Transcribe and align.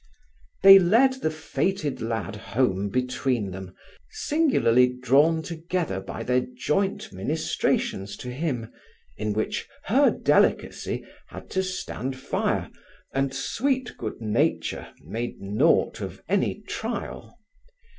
They 0.63 0.79
led 0.79 1.21
the 1.21 1.29
fated 1.29 2.01
lad 2.01 2.35
home 2.35 2.89
between 2.89 3.51
them, 3.51 3.75
singularly 4.09 4.87
drawn 4.87 5.43
together 5.43 5.99
by 5.99 6.23
their 6.23 6.41
joint 6.41 7.13
ministrations 7.13 8.17
to 8.17 8.31
him, 8.33 8.73
in 9.15 9.31
which 9.33 9.67
her 9.83 10.09
delicacy 10.09 11.05
had 11.27 11.51
to 11.51 11.61
stand 11.61 12.15
fire, 12.17 12.71
and 13.13 13.31
sweet 13.31 13.95
good 13.99 14.19
nature 14.19 14.91
made 15.03 15.39
naught 15.39 16.01
of 16.01 16.23
any 16.27 16.61
trial. 16.61 17.37